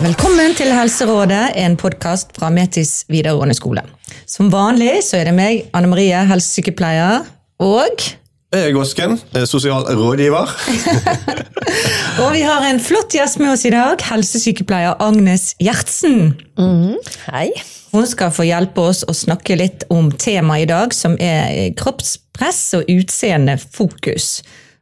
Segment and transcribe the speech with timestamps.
[0.00, 3.82] Velkommen til Helserådet, en podkast fra Metis videregående skole.
[4.24, 7.26] Som vanlig så er det meg, Anne Marie, helsesykepleier,
[7.60, 8.06] og
[8.50, 10.48] Jeg er Gåsken, sosial rådgiver.
[12.24, 16.40] Og vi har en flott gjest med oss i dag, helsesykepleier Agnes Gjertsen.
[17.28, 17.50] Hei.
[17.90, 22.62] Hun skal få hjelpe oss å snakke litt om temaet i dag, som er kroppspress
[22.78, 24.40] og utseendefokus.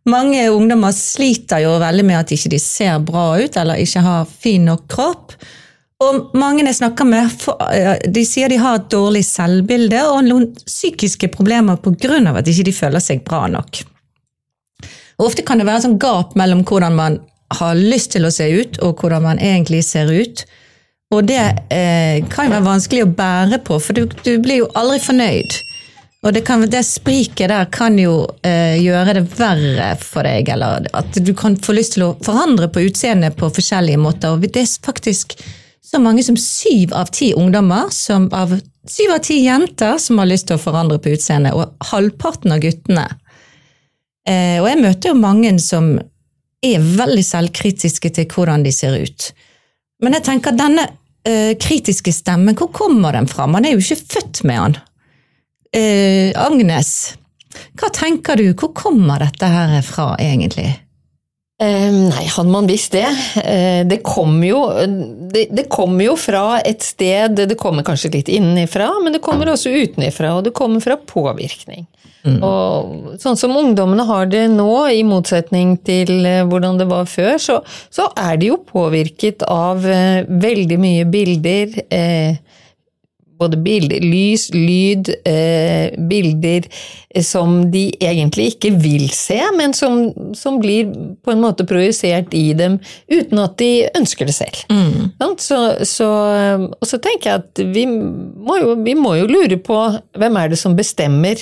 [0.08, 4.28] Mange ungdommer sliter jo veldig med at ikke de ser bra ut eller ikke har
[4.28, 5.34] fin nok kropp.
[6.04, 7.32] Og mange jeg snakker med,
[8.06, 12.20] de sier de har et dårlig selvbilde og noen psykiske problemer pga.
[12.36, 13.82] at de ikke føler seg bra nok.
[15.18, 17.18] Og ofte kan det være sånn gap mellom hvordan man
[17.58, 20.44] har lyst til å se ut, og hvordan man egentlig ser ut.
[21.14, 21.40] Og det
[21.72, 25.56] eh, kan jo være vanskelig å bære på, for du, du blir jo aldri fornøyd.
[26.26, 30.88] Og det, kan, det spriket der kan jo eh, gjøre det verre for deg, eller
[30.98, 34.34] at du kan få lyst til å forandre på utseendet på forskjellige måter.
[34.34, 35.38] Og det er faktisk
[35.88, 38.52] så mange som syv av ti ungdommer, som, av
[38.90, 42.61] syv av ti jenter, som har lyst til å forandre på utseendet, og halvparten av
[42.66, 43.06] guttene.
[44.28, 45.94] Eh, og jeg møter jo mange som
[46.66, 49.30] er veldig selvkritiske til hvordan de ser ut.
[50.02, 53.48] Men jeg tenker denne uh, kritiske stemmen, hvor kommer den fra?
[53.50, 54.77] Man er jo ikke født med den.
[55.74, 56.92] Uh, Agnes,
[57.78, 60.70] hva tenker du, hvor kommer dette her fra egentlig?
[61.59, 63.09] Eh, nei, hadde man visst det.
[63.42, 64.61] Eh, det kommer jo,
[65.34, 69.51] det, det kommer jo fra et sted Det kommer kanskje litt innenfra, men det kommer
[69.51, 71.89] også utenfra, og det kommer fra påvirkning.
[72.27, 72.39] Mm.
[72.45, 77.39] Og sånn som ungdommene har det nå, i motsetning til eh, hvordan det var før,
[77.42, 77.61] så,
[77.95, 81.79] så er de jo påvirket av eh, veldig mye bilder.
[81.91, 82.39] Eh,
[83.39, 86.67] både bilder, lys, lyd, eh, bilder
[87.25, 90.91] som de egentlig ikke vil se, men som, som blir
[91.25, 92.78] på en måte projisert i dem
[93.11, 94.64] uten at de ønsker det selv.
[94.70, 95.14] Mm.
[95.40, 96.08] Så, så,
[96.74, 99.80] og så tenker jeg at vi må, jo, vi må, jo, lure på
[100.18, 101.41] hvem er det som bestemmer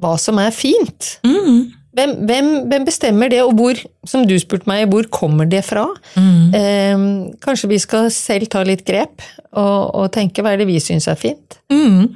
[0.00, 1.16] hva som er fint?
[1.26, 1.79] Mm.
[1.96, 5.88] Hvem, hvem, hvem, bestemmer det, og hvor, som du spurte meg, hvor kommer det fra?
[6.14, 6.54] Mm.
[6.54, 7.02] Eh,
[7.42, 11.08] kanskje vi skal selv ta litt grep og, og tenke hva er det vi syns
[11.10, 11.58] er fint?
[11.72, 12.12] Mm.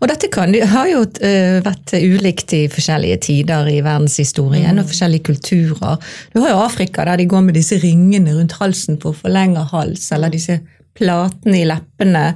[0.00, 4.82] Og dette kan, har jo uh, vært ulikt i forskjellige tider i verdenshistorien mm.
[4.82, 5.98] og forskjellige kulturer.
[6.32, 9.66] Du har jo Afrika der de går med disse ringene rundt halsen for å forlenge
[9.72, 10.60] hals, eller disse
[10.96, 12.28] platene i leppene.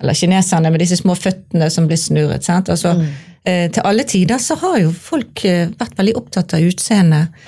[0.00, 2.44] Eller kineserne med disse små føttene som blir snurret.
[2.44, 2.70] sant?
[2.72, 3.06] Altså, mm.
[3.46, 7.44] Eh, til alle tider så har jo folk eh, vært veldig opptatt av utseendet.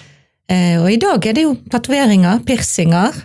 [0.49, 3.17] Eh, og i dag er det jo tatoveringer, piercinger.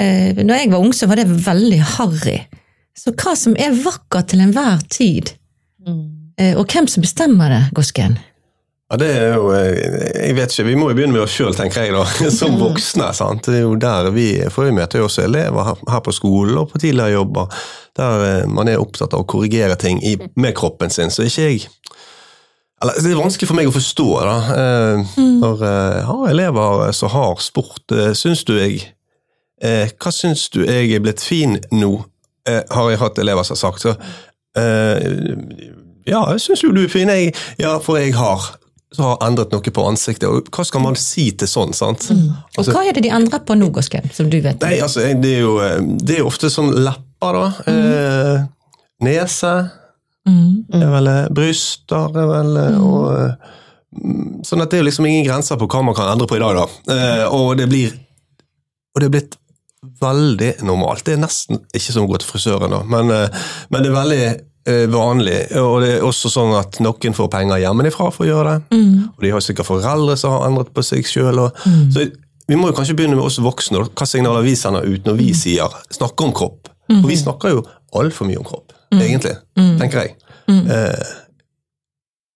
[0.00, 2.38] Eh, når jeg var ung, så var det veldig harry.
[2.94, 5.34] Så hva som er vakkert til enhver tid,
[5.86, 6.04] mm.
[6.34, 8.16] Eh, og hvem som bestemmer det, Gosken?
[8.92, 9.78] Ja, det er jo, eh,
[10.26, 11.94] jeg vet ikke, Vi må jo begynne med oss sjøl, tenker jeg.
[11.96, 13.08] da, Som voksne.
[13.16, 13.46] sant?
[13.48, 16.68] Det er jo der vi For vi møter jo også elever her på skolen og
[16.72, 17.64] på tidligere jobber
[17.96, 21.12] der eh, man er opptatt av å korrigere ting i, med kroppen sin.
[21.14, 21.68] Så ikke jeg
[22.82, 25.36] eller, Det er vanskelig for meg å forstå da, eh, mm.
[25.40, 27.94] når jeg har elever som har spurt.
[28.18, 28.82] Syns du jeg
[29.62, 31.94] Hva syns du jeg er blitt fin nå?
[32.44, 33.86] Har jeg hatt elever som har sagt.
[33.86, 33.94] Så,
[36.04, 37.32] ja, jeg syns jo du er fin, jeg.
[37.62, 38.50] Ja, for jeg har
[38.94, 40.26] så har endret noe på ansiktet.
[40.28, 41.74] og Hva skal man si til sånn?
[41.76, 42.06] sant?
[42.10, 42.28] Mm.
[42.30, 44.02] Og altså, Hva er det de endrer på nå, Goske?
[44.14, 44.60] som du vet?
[44.62, 47.48] Nei, altså, det er jo eh, det er ofte sånn lepper, da.
[47.66, 47.82] Mm.
[47.90, 48.46] Eh,
[49.08, 49.54] nese.
[50.28, 50.52] Mm.
[50.78, 52.80] Er vel, eh, bryster er vel mm.
[52.80, 53.08] og
[53.98, 56.42] mm, Sånn at det er liksom ingen grenser på hva man kan endre på i
[56.44, 56.94] dag, da.
[56.94, 57.92] Eh, og det blir
[58.94, 59.38] Og det er blitt
[60.00, 61.02] veldig normalt.
[61.04, 63.98] Det er nesten ikke som å gå til frisøren, da, men, eh, men det er
[63.98, 65.38] veldig Eh, vanlig.
[65.60, 68.78] Og det er også sånn at noen får penger hjemmefra for å gjøre det.
[68.78, 69.10] Mm.
[69.10, 71.42] Og de har sikkert foreldre som har endret på seg sjøl.
[71.66, 71.90] Mm.
[71.92, 72.06] Så
[72.48, 73.82] vi må jo kanskje begynne med oss voksne.
[73.92, 75.38] Hva signaler vi sender ut når vi mm.
[75.42, 76.72] sier, snakker om kropp.
[76.88, 76.98] Mm.
[77.00, 77.62] For vi snakker jo
[77.96, 79.00] altfor mye om kropp, mm.
[79.00, 79.76] egentlig, mm.
[79.80, 80.16] tenker jeg.
[80.48, 81.12] Eh,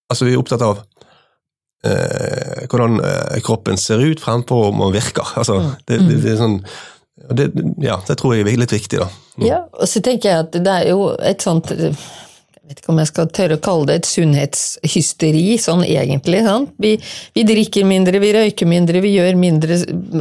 [0.09, 0.79] altså, vi er opptatt av
[1.85, 5.35] eh, hvordan eh, kroppen ser ut fremfor om den virker.
[5.37, 6.63] Altså, det, det, det er sånn
[7.35, 7.49] det,
[7.83, 9.09] ja, det tror jeg er litt viktig, da.
[9.37, 9.45] Mm.
[9.49, 11.73] Ja, og så tenker jeg at det er jo et sånt
[12.69, 16.43] vet ikke om jeg skal tørre å kalle det et sunnhetshysteri, sånn egentlig.
[16.47, 16.75] Sant?
[16.81, 16.95] Vi,
[17.37, 19.79] vi, drikker mindre, vi røyker mindre, vi gjør mindre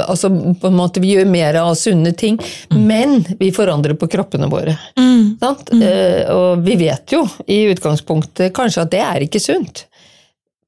[0.08, 2.40] Altså på en måte vi gjør mer av sunne ting,
[2.72, 2.80] mm.
[2.88, 4.78] men vi forandrer på kroppene våre.
[5.00, 5.38] Mm.
[5.42, 5.84] Mm.
[5.84, 9.86] Uh, og vi vet jo i utgangspunktet kanskje at det er ikke sunt.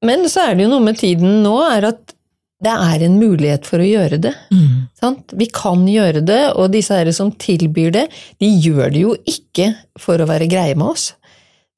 [0.06, 2.16] Men så er det jo noe med tiden nå, er at
[2.60, 4.34] det er en mulighet for å gjøre det.
[4.52, 5.22] Mm.
[5.40, 8.06] Vi kan gjøre det, og disse her som tilbyr det,
[8.42, 11.06] de gjør det jo ikke for å være greie med oss.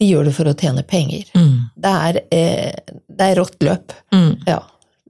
[0.03, 1.25] De gjør det for å tjene penger.
[1.33, 3.95] Det, er, eh, det er rått løp.
[4.49, 4.61] Ja.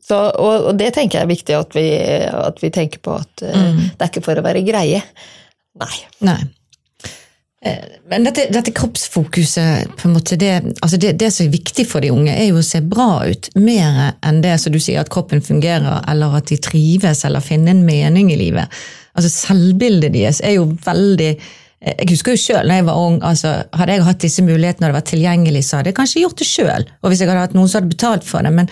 [0.02, 1.86] Så, og, og, det tenker jeg er viktig at vi,
[2.26, 5.00] at vi tenker på, at eh, det er ikke for å være greie.
[5.80, 5.94] Nei.
[6.26, 6.40] Nei.
[7.64, 11.86] Eh, Men dette, dette kroppsfokuset, på en måte, det, altså det, det som er viktig
[11.88, 13.52] for de unge, er jo å se bra ut.
[13.62, 17.76] Mer enn det som du sier, at kroppen fungerer, eller at de trives, eller finner
[17.76, 18.82] en mening i livet.
[19.14, 21.36] Altså Selvbildet deres er jo veldig
[21.82, 23.16] Jeg husker jo sjøl da jeg var ung.
[23.26, 26.42] altså Hadde jeg hatt disse mulighetene og det var tilgjengelig, så hadde jeg kanskje gjort
[26.42, 26.84] det sjøl.
[27.02, 28.52] Og hvis jeg hadde hatt noen som hadde betalt for det.
[28.54, 28.68] Men,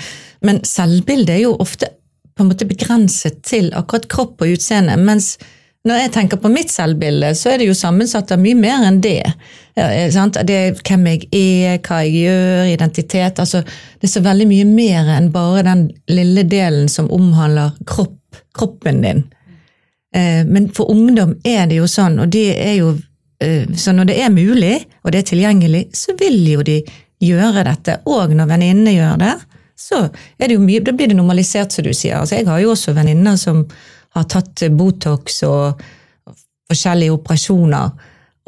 [0.46, 1.90] men selvbildet er jo ofte
[2.38, 4.94] på en måte begrenset til akkurat kropp og utseende.
[4.96, 5.34] mens
[5.88, 8.98] når jeg tenker på mitt selvbilde, så er det jo sammensatt av mye mer enn
[9.00, 9.22] det.
[10.12, 10.36] Sant?
[10.44, 13.40] Det er hvem jeg er, hva jeg gjør, identitet.
[13.40, 18.42] altså Det er så veldig mye mer enn bare den lille delen som omhandler kropp,
[18.56, 19.24] kroppen din.
[20.14, 22.94] Eh, Men for ungdom er det jo sånn, og de er jo
[23.42, 24.74] eh, Så når det er mulig,
[25.04, 26.80] og det er tilgjengelig, så vil jo de
[27.20, 28.00] gjøre dette.
[28.06, 29.34] Og når venninnene gjør det,
[29.80, 32.18] så det mye, blir det normalisert, som du sier.
[32.20, 33.64] Altså, jeg har jo også venninner som
[34.16, 35.80] har tatt Botox og
[36.70, 37.92] forskjellige operasjoner,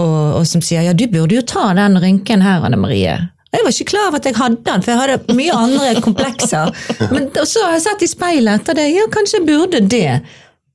[0.02, 3.14] og, og som sier ja, du burde jo ta den rynken her, Anne Marie.
[3.52, 5.90] Og Jeg var ikke klar over at jeg hadde den, for jeg hadde mye andre
[6.04, 6.72] komplekser.
[7.12, 10.20] Men så har jeg sett i speilet etter det, ja, kanskje jeg burde det.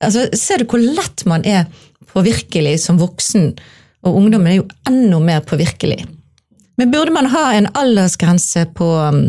[0.03, 1.65] Altså, Ser du hvor lett man er
[2.11, 3.51] påvirkelig som voksen,
[4.05, 6.05] og ungdommen er jo enda mer påvirkelig.
[6.77, 9.21] Men burde man ha en aldersgrense på, um,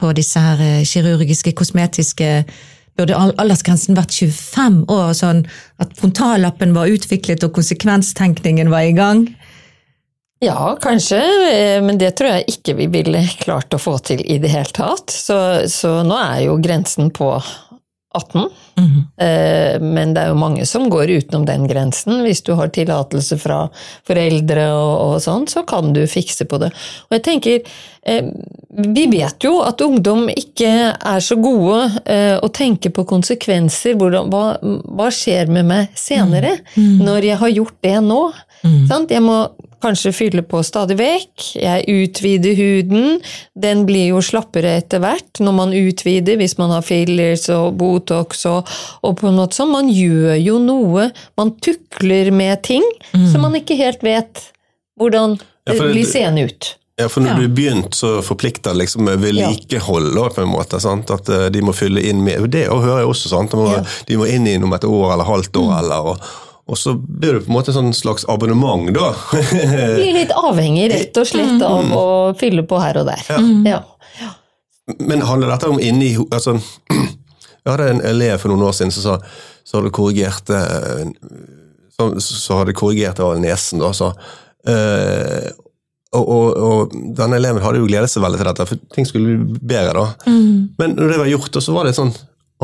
[0.00, 2.30] på disse her eh, kirurgiske, kosmetiske
[2.94, 5.40] Burde aldersgrensen vært 25 år, sånn
[5.82, 9.24] at frontallappen var utviklet og konsekvenstenkningen var i gang?
[10.44, 11.18] Ja, kanskje,
[11.50, 14.70] eh, men det tror jeg ikke vi ville klart å få til i det hele
[14.76, 15.10] tatt.
[15.10, 15.36] Så,
[15.72, 17.32] så nå er jo grensen på
[18.14, 18.44] 18.
[19.16, 22.22] Eh, Men det er jo mange som går utenom den grensen.
[22.24, 23.64] Hvis du har tillatelse fra
[24.06, 26.70] foreldre og, og sånn, så kan du fikse på det.
[27.08, 27.74] Og jeg tenker,
[28.06, 28.30] eh,
[28.94, 33.94] vi vet jo at ungdom ikke er så gode eh, å tenke på konsekvenser.
[34.00, 38.24] Hvordan, hva, hva skjer med meg senere, når jeg har gjort det nå?
[38.88, 39.10] Sant?
[39.12, 39.42] Jeg må
[39.84, 41.44] kanskje fylle på stadig vekk.
[41.60, 43.18] Jeg utvider huden.
[43.54, 48.46] Den blir jo slappere etter hvert når man utvider, hvis man har fillers og Botox
[48.50, 48.70] og,
[49.04, 49.72] og på en måte sånn.
[49.76, 51.10] Man gjør jo noe.
[51.38, 54.48] Man tukler med ting som man ikke helt vet
[55.00, 55.36] hvordan
[55.66, 56.74] Ja, det blir det- seende ut.
[56.96, 57.34] Ja, for når Ja.
[57.34, 57.54] du begynte,
[57.90, 60.78] begynt, så forplikter det liksom vedlikehold, da, på en måte.
[60.80, 61.10] Sant?
[61.10, 63.50] At eh, de må fylle inn med Det og hører jeg også, sant.
[63.50, 63.82] De må, Ja.
[64.06, 66.20] de må inn i om et år eller halvt år, eller og,
[66.64, 69.10] og så blir det på en måte en slags abonnement, da.
[69.98, 72.06] Blir litt avhengig rett og slett av å
[72.40, 73.26] fylle på her og der.
[73.68, 73.82] Ja.
[75.00, 76.58] Men handler dette om inni altså,
[77.64, 79.18] Jeg hadde en elev for noen år siden som sa
[79.64, 81.06] så hadde korrigert eh,
[81.96, 84.10] så, så hadde korrigert av nesen, da, så
[84.68, 85.46] øh,
[86.14, 89.38] og, og, og denne eleven hadde jo gledet seg veldig til dette, for ting skulle
[89.40, 90.34] bli bedre da.
[90.78, 92.12] Men når det var gjort, så var det sånn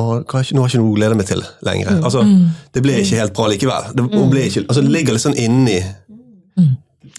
[0.00, 1.98] Nå har jeg ikke noe å glede meg til lenger.
[2.00, 2.22] Altså,
[2.74, 3.90] Det ble ikke helt bra likevel.
[3.96, 4.06] Det,
[4.44, 5.80] ikke, altså, det ligger litt sånn inni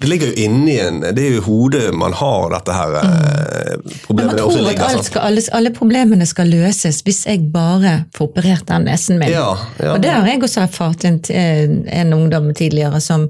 [0.02, 3.94] Det ligger jo inni en Det er jo i hodet man har dette her Men
[4.06, 4.32] problemet.
[4.32, 7.46] man det også tror at ligger, alt skal, alle, alle problemene skal løses hvis jeg
[7.54, 9.32] bare får operert den nesen min.
[9.32, 9.94] Ja, ja.
[9.94, 13.30] Og det har jeg også erfart en, en, ungdom tidligere som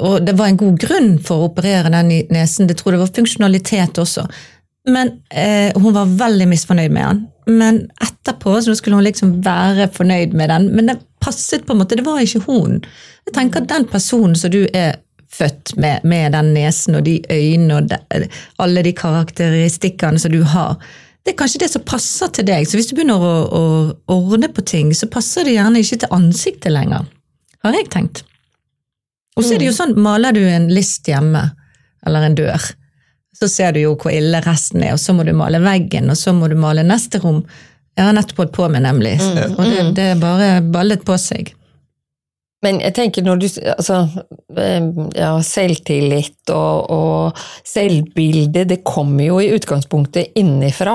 [0.00, 3.12] Og det var en god grunn for å operere den nesen, det tror jeg var
[3.12, 4.24] funksjonalitet også.
[4.88, 7.20] Men eh, hun var veldig misfornøyd med den.
[7.46, 10.68] Men etterpå så skulle hun liksom være fornøyd med den.
[10.76, 12.82] Men det passet på en måte, det var ikke hun.
[13.26, 15.00] Jeg tenker at den personen som du er
[15.32, 18.26] født med, med den nesen og de øynene og de,
[18.60, 20.76] alle de karakteristikkene som du har,
[21.22, 22.66] det er kanskje det som passer til deg.
[22.66, 23.64] Så hvis du begynner å, å
[24.10, 27.06] ordne på ting, så passer det gjerne ikke til ansiktet lenger.
[27.62, 28.24] Har jeg tenkt.
[29.38, 31.46] Og så er det jo sånn, maler du en list hjemme,
[32.04, 32.66] eller en dør,
[33.42, 36.18] så ser du jo hvor ille resten er, og så må du male veggen, og
[36.18, 37.42] så må du male neste rom.
[37.98, 39.18] Jeg har nettopp holdt på med, nemlig.
[39.58, 41.52] Og det, det er bare ballet på seg.
[42.62, 43.96] Men jeg tenker når du Altså,
[44.60, 44.84] eh,
[45.18, 50.94] ja, selvtillit og, og selvbilde, det kommer jo i utgangspunktet innifra.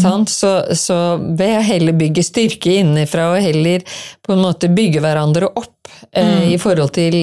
[0.00, 0.32] Sant?
[0.32, 3.84] Så, så ved å heller bygge styrke innifra og heller
[4.24, 5.73] på en måte bygge hverandre opp
[6.12, 7.16] eh, i forhold til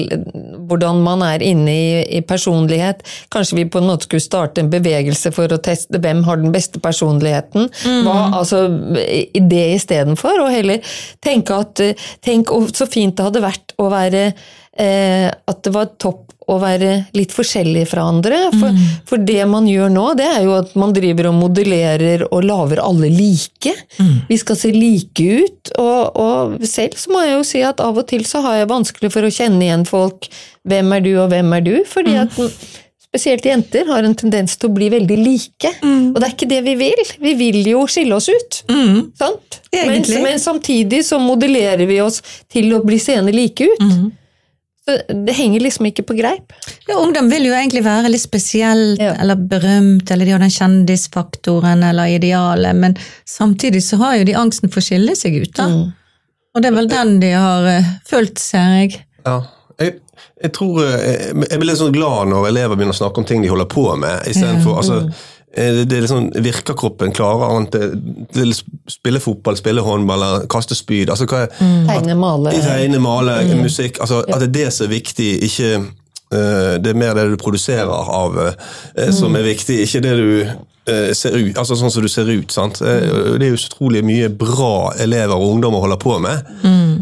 [0.68, 3.02] hvordan man er inne i, i personlighet.
[3.32, 6.54] Kanskje vi på en måte skulle starte en bevegelse for å teste hvem har den
[6.54, 7.68] beste personligheten.
[8.06, 8.64] Hva, altså,
[8.98, 13.88] i det istedenfor, og heller tenke at eh, Tenk så fint det hadde vært å
[13.90, 18.38] være eh, At det var topp å være litt forskjellig fra andre.
[18.58, 22.44] For, for det man gjør nå, det er jo at man driver og modellerer og
[22.48, 23.74] lager alle like.
[24.28, 25.72] Vi skal se like ut.
[25.78, 28.70] Og, og selv så må jeg jo si at av og til så har jeg
[28.72, 30.26] vanskelig for å kjenne igjen folk.
[30.68, 31.74] Hvem er du, og hvem er du?
[31.88, 32.38] Fordi at
[33.12, 35.68] spesielt jenter, har en tendens til å bli veldig like.
[36.14, 37.02] Og det er ikke det vi vil.
[37.20, 38.62] Vi vil jo skille oss ut.
[39.20, 39.58] Sant?
[39.72, 43.84] Men, men samtidig så modellerer vi oss til å bli seende like ut.
[44.82, 44.96] Så
[45.26, 46.52] det henger liksom ikke på greip.
[46.88, 49.12] Ja, ungdom vil jo egentlig være litt spesielt Ja.
[49.22, 54.34] eller berømt, eller de har den kjendisfaktoren eller idealet, men samtidig så har jo de
[54.34, 55.52] angsten for å skille seg ut.
[55.54, 55.68] da.
[56.54, 59.04] Og det er vel den de har uh, følt ser jeg.
[59.24, 59.38] Ja.
[59.78, 59.94] Jeg,
[60.42, 63.42] jeg tror jeg, Jeg blir litt sånn glad når elever begynner å snakke om ting
[63.42, 67.96] de holder på med, istedenfor altså, eh, det er liksom, Virker kroppen klarer han til,
[68.32, 68.54] til
[68.88, 71.10] spille fotball, spille håndball eller kaste spyd?
[71.12, 71.50] altså hva er,
[71.88, 72.54] Tegne, male.
[72.56, 77.00] Tegne, male, musikk altså At det er det som er viktig, ikke uh, Det er
[77.04, 80.54] mer det du produserer av eh, som er viktig, ikke det du eh,
[81.14, 82.50] ser ut, altså sånn som du ser ut.
[82.50, 82.80] sant?
[82.82, 86.42] Eh, Det er jo så utrolig mye bra elever og ungdommer holder på med.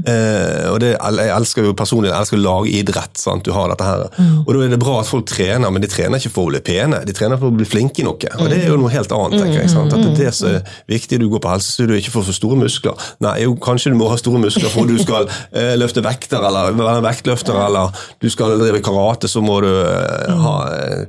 [0.06, 3.16] Eh, og det, Jeg elsker jo personlig jeg elsker lagidrett.
[3.16, 3.42] sant?
[3.44, 4.04] Du har dette her.
[4.46, 6.60] Og Da er det bra at folk trener, men de trener ikke for å bli
[6.60, 8.16] pene, de trener for å bli flinke i noe.
[8.38, 9.40] Og Det er jo noe helt annet.
[9.40, 9.92] tenker jeg, sant?
[9.92, 11.18] At det er det som er viktig.
[11.18, 12.94] Du går på helsestudio ikke for å få store muskler.
[13.20, 16.72] Nei, jo, kanskje du må ha store muskler for du skal eh, løfte vekter, eller
[16.76, 21.04] være vektløfter, eller du skal drive karate, så må du eh, ha eh,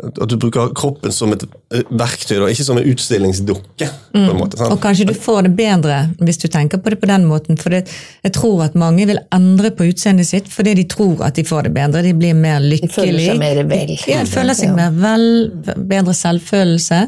[0.00, 1.42] at du bruker kroppen som et
[1.74, 3.88] eh, verktøy, da, ikke som en utstillingsdukke.
[4.14, 4.72] på en måte, sant?
[4.72, 7.58] Og kanskje du får det bedre hvis du tenker på det på den måten.
[7.60, 7.82] For det,
[8.24, 11.68] jeg tror at mange vil endre på utseendet sitt fordi de tror at de får
[11.68, 12.04] det bedre.
[12.08, 12.96] De blir mer lykkelige.
[12.96, 13.94] føler seg mer vel.
[14.08, 15.28] Ja, de føler seg mer vel,
[15.76, 17.04] bedre selvfølelse.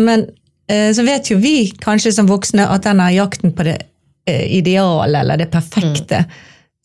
[0.00, 0.26] Men
[0.72, 3.78] eh, så vet jo vi kanskje som voksne at denne jakten på det
[4.24, 6.24] eh, ideale eller det perfekte,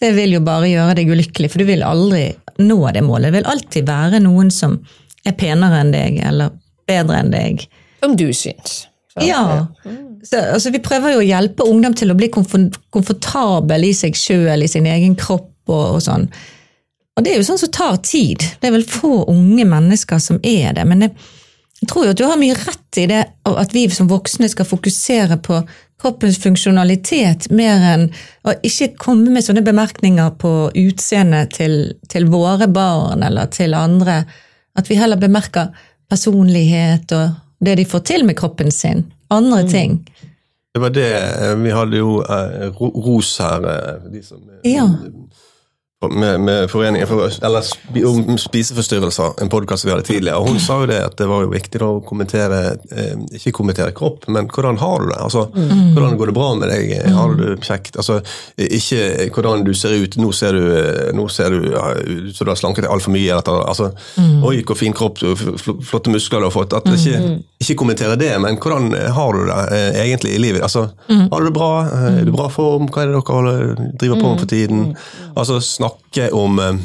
[0.02, 3.30] det vil jo bare gjøre deg ulykkelig, for du vil aldri nå det målet.
[3.30, 4.80] Det vil alltid være noen som
[5.28, 6.56] er penere enn deg, eller
[6.90, 7.66] bedre enn deg.
[8.02, 8.86] Som du syns.
[9.14, 9.68] Så, Ja.
[10.24, 14.62] Så, altså, vi prøver jo å hjelpe ungdom til å bli komfortabel i seg sjøl,
[14.62, 16.28] i sin egen kropp og, og sånn.
[17.18, 18.44] Og det er jo sånn som tar tid.
[18.62, 20.86] Det er vel få unge mennesker som er det.
[20.88, 21.16] Men jeg,
[21.82, 24.70] jeg tror jo at du har mye rett i det at vi som voksne skal
[24.70, 25.60] fokusere på
[26.02, 28.08] kroppens funksjonalitet mer enn
[28.48, 31.76] å ikke komme med sånne bemerkninger på utseendet til,
[32.10, 34.24] til våre barn eller til andre.
[34.78, 35.72] At vi heller bemerker
[36.10, 37.30] personlighet og
[37.62, 39.06] det de får til med kroppen sin.
[39.32, 40.00] Andre ting.
[40.74, 44.88] Det var det eh, Vi hadde jo eh, Ros her, eh, de som Ja.
[46.10, 50.38] Med, med Foreningen for eller om spiseforstyrrelser, en podkast vi hadde tidligere.
[50.38, 53.54] og Hun sa jo det at det var jo viktig da å kommentere eh, ikke
[53.60, 55.20] kommentere kropp, men hvordan har du det?
[55.22, 56.94] Altså, Hvordan går det bra med deg?
[57.14, 58.00] Har du det kjekt?
[58.02, 58.22] Altså,
[58.58, 60.18] Ikke hvordan du ser ut.
[60.18, 60.64] Nå ser du,
[61.18, 63.38] nå ser du ja, du har slanket deg altfor mye.
[63.38, 63.92] Eller, altså,
[64.48, 66.74] Oi, hvor fin kropp flotte muskler du har fått.
[66.78, 70.64] At det ikke, ikke kommentere det, men hvordan har du det eh, egentlig i livet?
[70.66, 71.72] Altså, Har du det bra?
[71.86, 72.88] Eh, Er du i bra form?
[72.90, 74.86] Hva er det dere holder, driver på med for tiden?
[75.36, 76.80] Altså snakke om eh,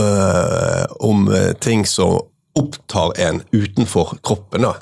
[0.00, 1.28] øh, om
[1.60, 2.20] ting som
[2.58, 4.74] opptar en utenfor kroppen, da.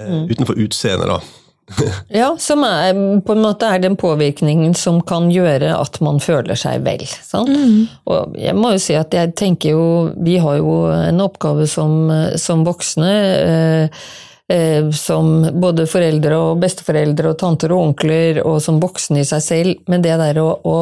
[0.00, 0.28] Mm.
[0.30, 1.20] Utenfor utseendet, da.
[2.20, 2.94] Ja, som er,
[3.26, 7.02] på en måte er den påvirkningen som kan gjøre at man føler seg vel.
[7.26, 7.50] Sant?
[8.06, 9.88] Og jeg må jo si at jeg tenker jo
[10.22, 12.06] Vi har jo en oppgave som,
[12.38, 13.10] som voksne.
[13.34, 14.06] Eh,
[14.94, 19.80] som både foreldre og besteforeldre og tanter og onkler, og som voksne i seg selv.
[19.90, 20.76] Men det der å, å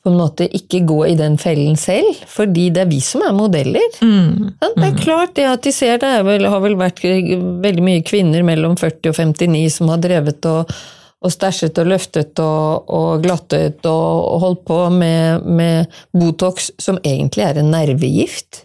[0.00, 3.34] på en måte ikke gå i den fellen selv, fordi det er vi som er
[3.36, 3.98] modeller.
[4.00, 4.54] Mm.
[4.56, 8.46] Det er klart det at de ser det, vel, har vel vært veldig mye kvinner
[8.46, 10.72] mellom 40 og 59 som har drevet og,
[11.20, 17.00] og stæsjet og løftet og, og glattet og, og holdt på med, med Botox, som
[17.04, 18.62] egentlig er en nervegift.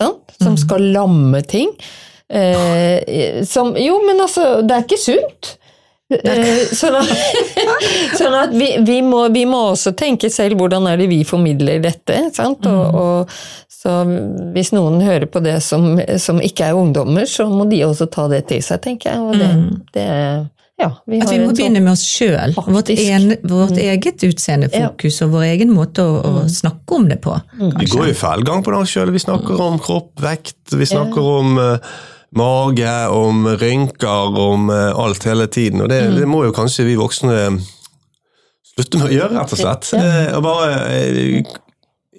[0.00, 0.38] Sant?
[0.40, 1.74] Som skal lamme ting.
[2.30, 5.56] Eh, som, jo, men altså, det er ikke sunt.
[6.10, 7.10] Eh, sånn at,
[8.18, 11.82] sånn at vi, vi, må, vi må også tenke selv hvordan er det vi formidler
[11.82, 12.22] dette.
[12.36, 12.66] Sant?
[12.70, 13.34] Og, og,
[13.80, 14.02] så
[14.54, 18.26] hvis noen hører på det som, som ikke er ungdommer, så må de også ta
[18.28, 19.22] det til seg, tenker jeg.
[19.24, 19.52] Og det,
[19.96, 20.08] det
[20.80, 22.54] ja, vi At vi må en sånn- begynne med oss sjøl.
[22.56, 22.92] Vårt,
[23.52, 27.34] vårt eget utseendefokus og vår egen måte å, å snakke om det på.
[27.56, 27.90] Vi kanskje.
[27.96, 29.12] går jo feilgang på det sjøl.
[29.12, 31.92] Vi snakker om kropp, vekt, vi snakker om eh,
[32.36, 35.82] mage, om rynker, om eh, alt hele tiden.
[35.84, 37.58] Og det, det må jo kanskje vi voksne
[38.70, 39.90] slutte med å gjøre, rett og slett.
[39.96, 40.36] Ja.
[40.38, 41.42] og bare eh,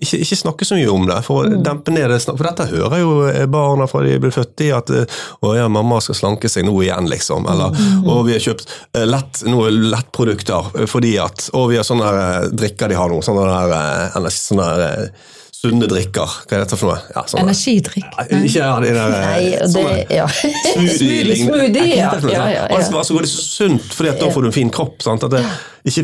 [0.01, 2.19] ikke, ikke snakke så mye om det, for å dempe ned det.
[2.25, 5.67] For dette hører jo eh, barna fra de blir født i, at eh, å ja,
[5.71, 7.45] mamma skal slanke seg nå igjen, liksom.
[7.51, 8.65] Eller og vi har kjøpt
[8.97, 12.97] eh, lett, noe lettprodukter eh, fordi at 'Å, vi har sånne her, eh, drikker de
[12.97, 15.29] har nå, sånne eh, eller sånne her, eh,
[15.61, 16.37] sunne drikker.
[16.49, 17.01] Hva er dette for noe?
[17.15, 17.43] Ja, sånn.
[17.45, 18.07] Energidrikk.
[18.17, 20.27] Ja, Ikke ja, de der Nei, det Ja.
[20.27, 21.35] smoothie.
[21.45, 22.09] Smoothie, ja.
[22.19, 22.97] For ja, ja, Alt skal ja.
[22.97, 25.01] være så går det så sunt, fordi da får du en fin kropp.
[25.05, 25.23] Sant?
[25.27, 25.43] At det,
[25.91, 26.03] ikke,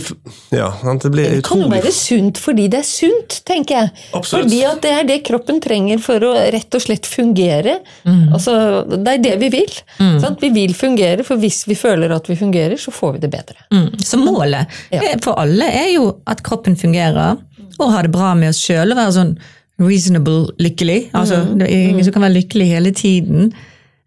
[0.57, 1.03] ja, sant?
[1.05, 3.91] det blir Det kan jo være sunt fordi det er sunt, tenker jeg.
[4.17, 4.47] Absolutt.
[4.47, 7.79] Fordi at det er det kroppen trenger for å rett og slett fungere.
[8.05, 8.57] Altså,
[8.93, 9.73] det er det vi vil.
[10.21, 10.41] Sant?
[10.41, 13.57] Vi vil fungere, for hvis vi føler at vi fungerer, så får vi det bedre.
[13.73, 13.89] Mm.
[14.03, 15.01] Så målet Ja.
[15.23, 17.37] for alle er jo at kroppen fungerer,
[17.79, 19.33] og ha det bra med oss sjøl, og være sånn
[19.81, 21.11] reasonable lykkelig.
[21.13, 23.51] Altså, Det er ingen som kan være lykkelig hele tiden.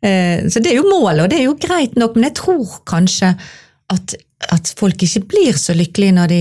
[0.02, 2.80] Eh, Så det er jo målet, og det er jo greit nok, men jeg tror
[2.86, 3.34] kanskje
[3.90, 4.14] at,
[4.50, 6.40] at folk ikke blir så lykkelige når de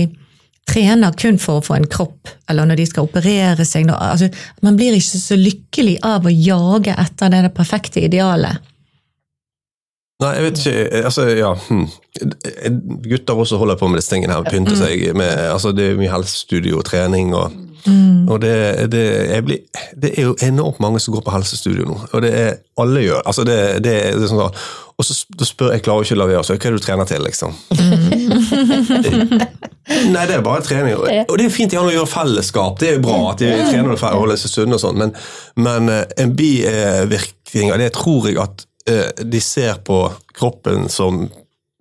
[0.70, 3.88] trener kun for å få en kropp, eller når de skal operere seg.
[3.90, 4.30] Altså,
[4.62, 8.60] man blir ikke så lykkelig av å jage etter det, det perfekte idealet.
[10.20, 11.04] Nei, jeg vet ikke.
[11.08, 11.54] altså, ja.
[11.68, 11.86] Hm.
[13.08, 14.44] Gutter også holder på med disse tingene her.
[14.50, 17.32] Pynter seg med altså, Det er mye helsestudio og trening.
[17.34, 17.54] og,
[18.28, 18.52] og det,
[18.92, 19.04] det,
[19.46, 19.62] blir,
[19.96, 21.96] det er jo enormt mange som går på helsestudio nå.
[22.12, 23.22] Og det er alle gjør.
[23.24, 24.52] altså det, det, er- sånn, da-
[25.00, 25.14] Og så
[25.48, 26.44] spør jeg klarer ikke å la være.
[26.44, 27.54] Så, hva er det du trener til, liksom?
[30.10, 30.94] Nei, det er bare trening.
[31.00, 32.76] Og, og det er fint å gjøre fellesskap.
[32.80, 35.14] Det er jo bra at de trener for å holde seg sunne og sånn, men,
[35.64, 38.68] men eh, en bivirkning av det tror jeg at eh,
[39.24, 40.00] de ser på
[40.36, 41.24] kroppen som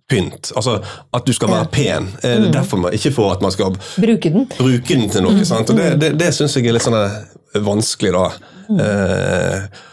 [0.09, 0.49] pynt.
[0.57, 0.79] Altså
[1.13, 2.07] at du skal være pen.
[2.23, 4.47] Eh, Det er derfor man, ikke for at man skal Bruke den.
[4.57, 5.43] bruke den til noe.
[5.45, 5.69] sant?
[5.69, 7.19] Og Det, det, det syns jeg er litt sånn eh,
[7.65, 8.25] vanskelig, da.
[8.69, 9.85] Eh,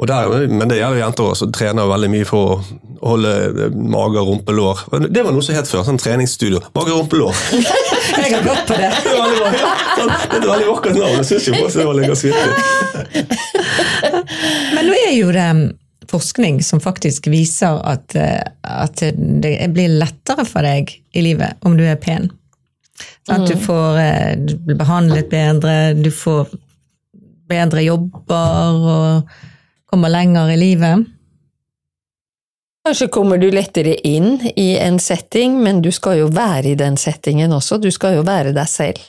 [0.00, 2.60] og der, men det gjelder jenter også, som trener veldig mye for å
[3.10, 3.32] holde
[3.66, 4.80] eh, mage, rumpe, lår.
[5.12, 5.82] Det var noe som het før.
[5.86, 6.62] sånn treningsstudio.
[6.74, 7.36] Mage, rumpe, lår.
[8.24, 8.88] Jeg har gått på det.
[9.04, 9.52] Det veldig.
[10.00, 11.20] Sånn, det er et veldig vakkert navn.
[11.20, 12.54] Jeg syns jo det var ganske vittig.
[14.74, 15.48] Men nå er jo det
[16.10, 21.78] forskning som faktisk viser at, eh, at det blir lettere for deg i livet om
[21.78, 22.30] du er pen.
[23.26, 26.50] Sånn at du får eh, du blir behandlet bedre, du får
[27.50, 29.40] bedre jobber og
[29.90, 31.08] kommer lenger i livet.
[32.86, 36.96] Kanskje kommer du lettere inn i en setting, men du skal jo være i den
[36.96, 37.76] settingen også.
[37.76, 39.02] Du skal jo være deg selv.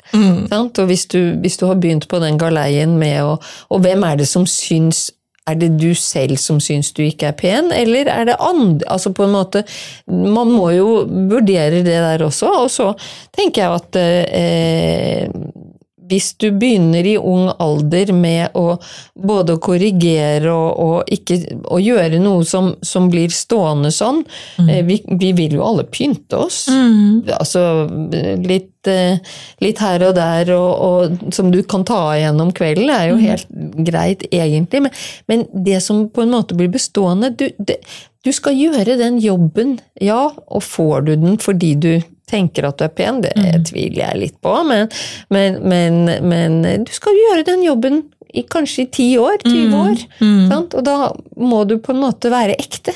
[0.52, 0.82] Sant?
[0.82, 3.38] Og hvis du, hvis du har begynt på den galeien med å
[3.72, 5.10] Og hvem er det som syns
[5.50, 9.12] er det du selv som syns du ikke er pen, eller er det andre Altså
[9.16, 9.64] på en måte
[10.08, 12.92] Man må jo vurdere det der også, og så
[13.34, 15.30] tenker jeg at eh,
[16.12, 18.76] hvis du begynner i ung alder med å
[19.16, 24.22] både korrigere og, og ikke og gjøre noe som, som blir stående sånn
[24.60, 24.70] mm.
[24.88, 26.66] vi, vi vil jo alle pynte oss.
[27.38, 27.64] Altså
[28.44, 32.92] litt, eh, litt her og der og, og som du kan ta igjen om kvelden,
[32.92, 33.48] er jo helt
[33.88, 34.86] greit egentlig.
[34.88, 34.96] Men,
[35.32, 37.80] men det som på en måte blir bestående du, det,
[38.26, 41.94] du skal gjøre den jobben, ja, og får du den fordi du
[42.30, 43.34] tenker at du er pen, det
[43.68, 44.88] tviler jeg litt på, men,
[45.34, 50.04] men, men, men du skal gjøre den jobben i kanskje i 10 år, 20 år.
[50.48, 50.76] Sant?
[50.80, 50.98] Og da
[51.36, 52.94] må du på en måte være ekte.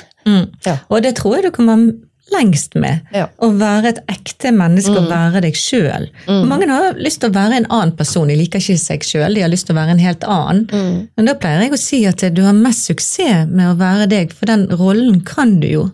[0.63, 0.77] Ja.
[0.87, 1.89] Og det tror jeg du kommer
[2.33, 3.03] lengst med.
[3.13, 3.27] Ja.
[3.43, 6.07] Å være et ekte menneske og være deg sjøl.
[6.49, 9.43] Mange har lyst til å være en annen person, de liker ikke seg sjøl, de
[9.43, 10.65] har lyst til å være en helt annen.
[11.13, 14.33] Men da pleier jeg å si at du har mest suksess med å være deg,
[14.33, 15.85] for den rollen kan du jo.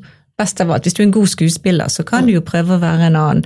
[0.41, 2.81] Best av alt, Hvis du er en god skuespiller, så kan du jo prøve å
[2.81, 3.45] være en annen.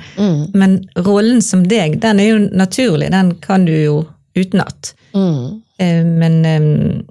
[0.55, 3.97] Men rollen som deg, den er jo naturlig, den kan du jo
[4.37, 4.93] utenat.
[5.15, 7.05] Eh, Men eh,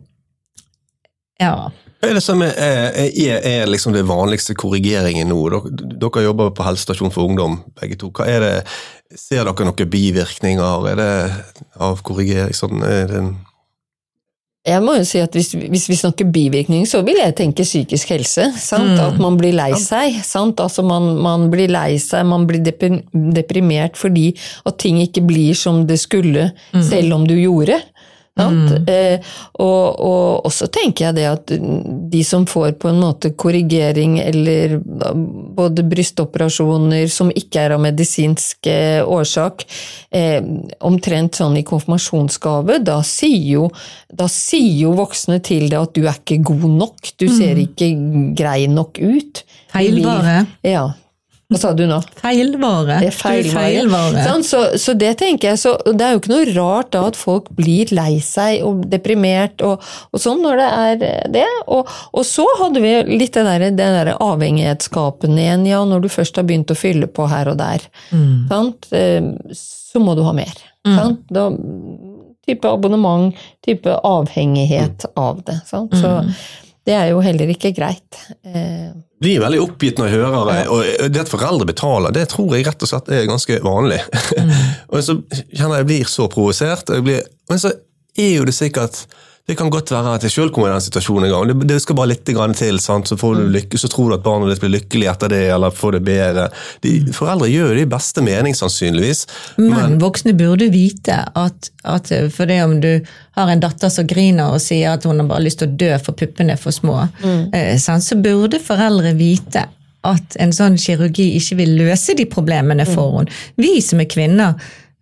[1.42, 1.54] ja.
[2.00, 5.38] Hva er det som er, er, er liksom det vanligste korrigeringen nå?
[5.52, 8.10] Dere, dere jobber på helsestasjon for ungdom, begge to.
[8.12, 8.52] Hva er det,
[9.16, 11.12] ser dere noen bivirkninger er det
[11.80, 12.56] av korrigering?
[12.56, 13.34] Sånn, er det en
[14.64, 18.14] Jeg må jo si at hvis, hvis vi snakker bivirkning, så vil jeg tenke psykisk
[18.14, 18.46] helse.
[18.56, 18.94] Sant?
[18.96, 20.16] At man blir lei seg.
[20.24, 20.56] Sant?
[20.64, 24.30] Altså man, man blir lei seg, man blir deprimert fordi
[24.64, 26.46] at ting ikke blir som det skulle,
[26.88, 27.76] selv om du gjorde.
[28.34, 28.88] Sant?
[28.90, 29.20] Eh,
[29.62, 31.52] og, og, også tenker jeg det at
[32.10, 34.80] de som får på en måte korrigering eller
[35.54, 39.62] både brystoperasjoner som ikke er av medisinsk eh, årsak,
[40.10, 40.40] eh,
[40.82, 43.68] omtrent sånn i konfirmasjonsgave, da sier, jo,
[44.10, 47.92] da sier jo voksne til deg at du er ikke god nok, du ser ikke
[48.34, 49.44] grei nok ut.
[49.74, 50.40] Feilvare.
[50.66, 50.88] Ja.
[51.54, 52.00] Hva sa du nå?
[52.20, 52.98] Feilvare.
[53.04, 53.48] Det er feilvare.
[53.48, 54.24] Er feilvare.
[54.26, 57.16] Sånn, Så, så det tenker jeg, så det er jo ikke noe rart da at
[57.18, 61.46] folk blir lei seg og deprimert og, og sånn når det er det.
[61.68, 66.10] Og, og så hadde vi litt det der, den der avhengighetsskapen igjen, ja, når du
[66.12, 67.86] først har begynt å fylle på her og der.
[68.50, 68.90] Sant?
[68.92, 69.22] Eh,
[69.54, 70.50] Så må du ha mer.
[70.84, 71.20] Sant?
[71.30, 71.46] Da,
[72.44, 73.32] type abonnement,
[73.64, 75.60] type avhengighet av det.
[75.68, 75.94] Sant?
[75.96, 76.10] Så
[76.84, 78.18] det er jo heller ikke greit.
[78.44, 78.90] Eh,
[79.24, 80.56] blir veldig oppgitt når jeg hører det.
[80.68, 84.00] Og det at foreldre betaler, det tror jeg rett og slett er ganske vanlig.
[84.92, 85.16] og så
[85.54, 86.92] kjenner jeg blir så provosert.
[87.06, 87.72] blir- Men så
[88.18, 89.06] er jo det sikkert
[89.44, 91.50] det kan godt være at jeg sjøl kommer i den situasjonen en gang.
[91.50, 93.10] Det, det skal bare litt grann til, sant?
[93.10, 95.74] så, får du lykke, så tror du at barnet ditt blir lykkelig etter det, eller
[95.74, 96.46] får det bedre.
[96.80, 99.26] De, foreldre gjør jo det i beste mening, sannsynligvis.
[99.60, 102.90] Men, voksne burde vite at, at for det om du
[103.36, 105.92] har en datter som griner og sier at hun har bare lyst til å dø
[106.00, 107.02] for puppene er for små,
[107.52, 109.66] eh, så burde foreldre vite
[110.04, 113.36] at en sånn kirurgi ikke vil løse de problemene for henne.
[113.60, 114.56] Vi som er kvinner,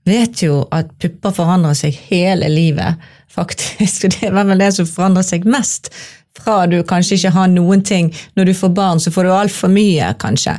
[0.09, 2.99] vet jo at pupper forandrer seg hele livet,
[3.35, 4.09] faktisk.
[4.13, 5.93] Det er vel det som forandrer seg mest.
[6.33, 8.07] Fra du kanskje ikke har noen ting,
[8.41, 10.55] når du får barn, så får du altfor mye, kanskje.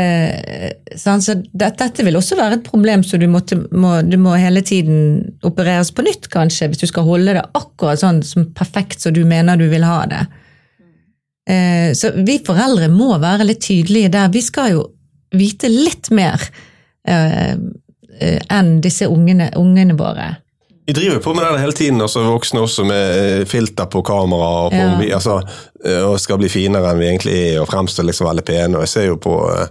[0.00, 1.26] Eh, sant?
[1.26, 4.62] så dette, dette vil også være et problem, så du, måtte, må, du må hele
[4.64, 9.12] tiden opereres på nytt, kanskje, hvis du skal holde det akkurat sånn som perfekt som
[9.12, 10.22] du mener du vil ha det.
[11.50, 14.32] Eh, så vi foreldre må være litt tydelige der.
[14.32, 14.84] Vi skal jo
[15.36, 16.42] vite litt mer
[17.08, 20.32] eh, eh, enn disse ungene, ungene våre.
[20.90, 24.48] Vi driver på med det hele tiden, også voksne også, med eh, filter på kamera
[24.64, 25.14] og, på, Ja.
[25.14, 25.36] altså,
[25.84, 28.74] eh, og skal bli finere enn vi egentlig er, og fremstå liksom veldig pene.
[28.74, 29.68] Og jeg ser jo på, eh,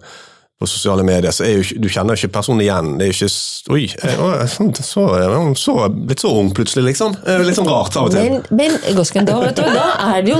[0.60, 2.98] på sosiale medier, så er jo, ikke- du kjenner jo ikke personen igjen.
[3.00, 3.36] Det er jo ikke
[3.69, 7.15] Oi, jeg, å, så, så, blitt så ung plutselig, liksom.
[7.45, 8.30] Litt sånn rart av og til.
[8.34, 10.39] Men, men Gosken, da, vet du, da er det jo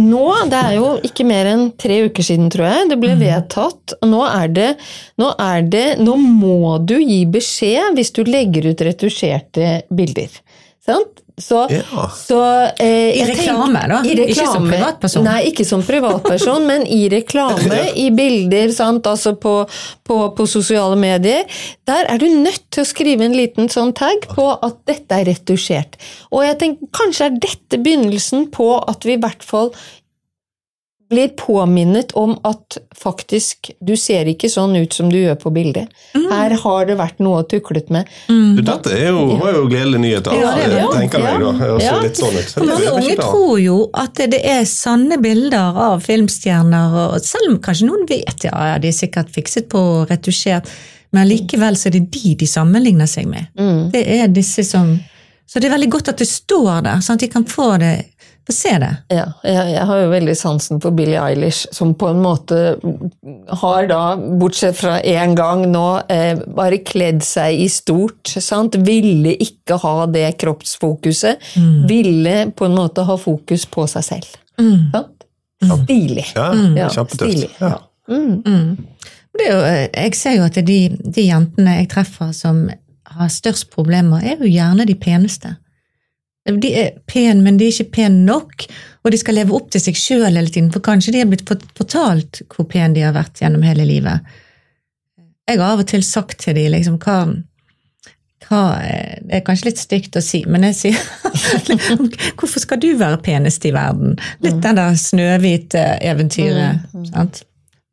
[0.00, 3.96] Nå, det er jo ikke mer enn tre uker siden, tror jeg, det ble vedtatt.
[4.00, 4.70] og Nå er det
[5.20, 10.30] Nå er det Nå må du gi beskjed hvis du legger ut retusjerte bilder.
[10.86, 11.21] Sant?
[11.42, 12.06] Så, Ja.
[12.14, 12.38] så
[12.78, 14.00] eh, I reklame, da?
[14.06, 15.26] I Ikke som privatperson?
[15.26, 19.06] Nei, ikke som privatperson, men i reklame, i bilder, sant?
[19.10, 19.56] altså på,
[20.06, 21.44] på, på sosiale medier.
[21.88, 25.26] Der er du nødt til å skrive en liten sånn tag på at dette er
[25.32, 25.98] retusjert.
[26.30, 29.72] Og jeg tenker, kanskje er dette begynnelsen på at vi i hvert fall
[31.12, 35.92] blir påminnet om at faktisk, du ser ikke sånn ut som du gjør på bildet.
[36.16, 36.26] Mm.
[36.32, 38.08] Her har det vært noe tuklet med.
[38.28, 40.30] Du, Dette er jo, var jo gledelig nyhet.
[40.32, 41.52] Ja, det er tenker jeg da.
[41.60, 41.98] Høres Ja.
[42.02, 42.56] litt sånn ut.
[42.72, 47.88] Mange unge tror jo at det er sanne bilder av filmstjerner, og selv om kanskje
[47.90, 50.68] noen vet ja, ja, de er sikkert fikset på og retusjert,
[51.12, 53.50] men likevel så er det de de sammenligner seg med.
[53.92, 54.98] Det er disse som
[55.52, 58.11] Så det er veldig godt at det står der, sånn at de kan få det
[58.46, 58.90] få se det.
[59.14, 62.58] Ja, jeg, jeg har jo veldig sansen for Billie Eilish, som på en måte
[63.62, 64.00] har da,
[64.40, 68.34] bortsett fra én gang nå, eh, bare kledd seg i stort.
[68.34, 68.78] Sant?
[68.82, 71.52] Ville ikke ha det kroppsfokuset.
[71.88, 74.36] Ville på en måte ha fokus på seg selv.
[74.92, 75.18] Sant?
[75.62, 76.26] Stilig.
[76.34, 77.60] Ja, Ja, kjempetøft.
[77.60, 77.76] Ja.
[78.10, 78.76] Mm.
[79.38, 82.64] er jo, eh, jeg ser jo at de, de jentene jeg treffer som
[83.12, 85.56] har størst problemer, er jo gjerne de peneste.
[86.42, 88.64] De er pene, men de er ikke pene nok,
[89.02, 91.46] og de skal leve opp til seg sjøl hele tiden, for kanskje de har blitt
[91.78, 94.34] fortalt hvor pene de har vært gjennom hele livet.
[95.46, 97.16] Jeg har av og til sagt til dem liksom, hva,
[98.48, 101.00] hva eh, Det er kanskje litt stygt å si, men jeg sier
[102.38, 104.18] Hvorfor skal du være penest i verden?
[104.42, 106.86] Litt den der Snøhvit-eventyret.
[107.10, 107.42] sant?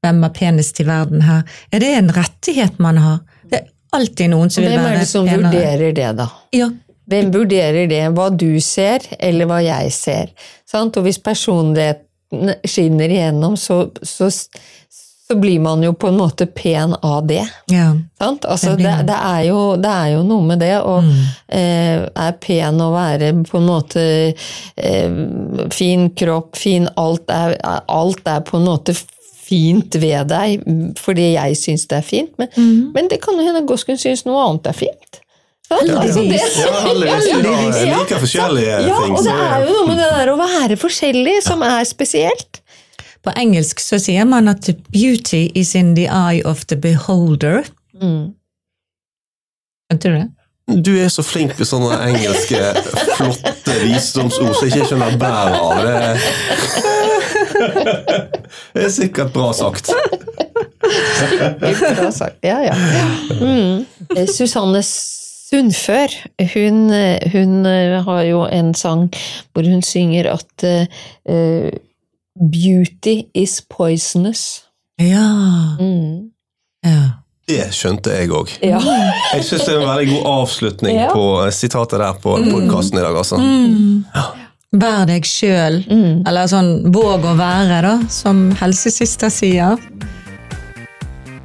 [0.06, 1.42] Hvem er penest i verden her?
[1.74, 3.18] Er det en rettighet man har?
[3.50, 3.66] Det er
[3.98, 4.94] alltid noen som vil være penere.
[4.94, 5.50] Hvem er det som penere.
[5.50, 6.30] vurderer det, da?
[6.56, 6.70] Ja,
[7.10, 8.04] Hvem vurderer det?
[8.16, 10.34] Hva du ser, eller hva jeg ser?
[10.70, 10.98] Sant?
[11.00, 16.94] Og hvis personligheten skinner igjennom, så, så, så blir man jo på en måte pen
[17.06, 17.44] av det.
[17.74, 17.92] ja.
[18.22, 18.46] Sant?
[18.46, 22.34] Altså, Det det, det, er jo, det er jo noe med det å eh, er
[22.42, 24.04] pen å være på en måte
[24.76, 25.22] eh,
[25.74, 27.56] fin kropp, fin alt er,
[27.88, 28.94] alt er på en måte
[29.50, 30.62] fint ved deg
[31.00, 32.52] fordi jeg syns det er fint, men,
[32.94, 35.22] men det kan jo hende Gosken syns noe annet er fint.
[35.70, 35.90] Sant?
[35.90, 37.26] Altså, Ja, heldigvis.
[37.30, 39.14] Vi liker like forskjellige ja, ting.
[39.18, 42.62] og det er jo noe med det der å være forskjellig som er spesielt.
[43.22, 47.68] På engelsk så sier man at beauty is in the eye of the beholder.
[48.02, 48.34] Mm.
[49.90, 50.28] Skjønte du det?
[50.86, 52.60] Du er så flink med sånne engelske,
[53.18, 55.74] flotte visdomsord som jeg ikke skjønner bæret av.
[55.82, 55.94] Det,
[58.76, 59.90] det er sikkert bra sagt.
[61.60, 62.38] Bra sagt.
[62.46, 62.76] Ja, ja.
[63.42, 63.86] Mm.
[64.18, 64.80] Eh, Susanne
[65.50, 66.14] Sundfør,
[66.54, 69.08] hun, eh, hun eh, har jo en sang
[69.54, 70.86] hvor hun synger at eh,
[71.26, 71.72] eh,
[72.40, 74.64] Beauty is poisonous.
[75.02, 75.26] Ja.
[75.80, 76.30] Mm.
[76.86, 77.02] ja.
[77.50, 78.52] Det skjønte jeg òg.
[78.62, 78.78] Ja.
[79.34, 81.08] Jeg syns det er en veldig god avslutning Ja.
[81.14, 83.18] på sitatet der på podkasten i dag.
[83.18, 83.40] altså.
[84.70, 85.80] Vær deg sjøl,
[86.30, 89.82] eller sånn våg å være, da, som helsesøster sier.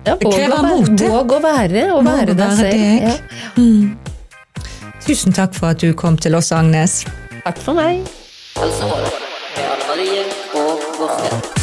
[0.04, 2.72] Ja, våg, krever å være, våg å være, og være deg selv.
[2.76, 3.02] deg.
[3.08, 3.98] Ja.
[5.06, 7.02] Tusen takk for at du kom til oss, Agnes.
[7.44, 8.04] Takk for meg.
[8.60, 8.88] Altså,
[9.64, 10.24] Anne Marie
[10.60, 11.53] og Gåsne.